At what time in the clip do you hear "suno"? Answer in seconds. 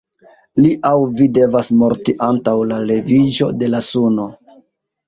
3.93-4.29